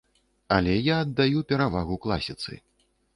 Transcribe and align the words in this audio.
Але 0.55 0.77
я 0.77 0.95
аддаю 1.03 1.43
перавагу 1.51 1.99
класіцы. 2.07 2.57